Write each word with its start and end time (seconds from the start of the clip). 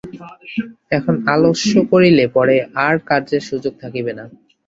এখন 0.91 1.15
আলস্য 1.27 1.71
করিলে 1.91 2.25
পরে 2.35 2.55
আর 2.85 2.95
কার্যের 3.07 3.43
সুযোগ 3.49 3.73
থাকিবে 3.81 4.11
না। 4.13 4.25